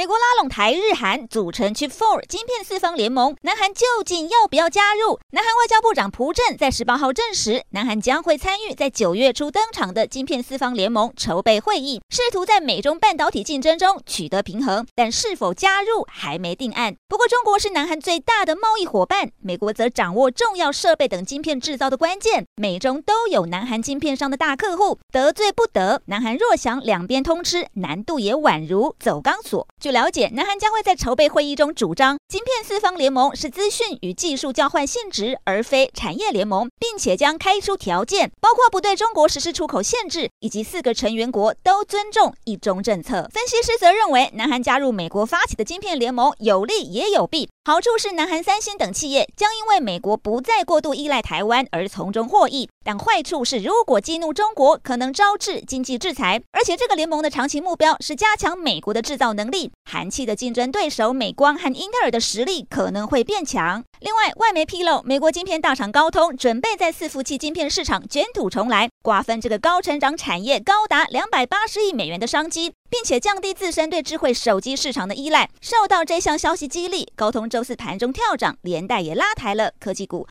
[0.00, 5.20] 美国拉拢台日韩组成 Chip Four 晶片四方联盟，南韩究竟要不要加入？
[5.32, 16.96] 南韩外交部长朴正在十八号证实，南韩将会参与在九月初登场的晶片四方联盟筹备会议，试图在美中半导体竞争中取得平衡，但是否加入还没定案。
[17.06, 26.00] 不过，中国是南韩最大的贸易伙伴，美国则掌握重要设备等晶片制造的关键，美中都有南韩晶片商的大客户，得罪不得。
[26.06, 29.68] 南韩若想两边通吃，难度也宛如走钢索。
[29.78, 43.28] 就了解，南韩将会在筹备会议中主张，晶片四方联盟是资讯与技术交换性质，而非产业联盟，并且将开出条件，包括不对中国实施出口限制，以及四个成员国都尊重一中政策。
[43.32, 47.48] 分析师则认为，南韩加入美国发起的晶片联盟有利也有弊。
[47.64, 56.42] 好处是，南韩三星等企业将因为美国不再过度依赖台湾而从中获益；但坏处是，如果激怒中国，可能招致经济制裁。
[56.52, 63.82] 而且，这个联盟的长期目标是加强美国的制造能力韩企的竞争对手美光和英特尔的实力可能会变强。
[64.00, 72.72] 另外，外媒披露，美国晶片大厂高通准备在伺服器晶片市场卷土重来，瓜分这个高成长产业高达两百八十亿美元的商机。
[72.90, 75.48] 并且降低自身对智慧手机市场的依赖。
[75.60, 80.26] 受到这项消息激励，高通周四盘中跳涨，连带也拉抬了科技股。